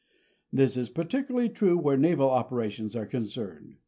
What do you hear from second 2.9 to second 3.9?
are concerned.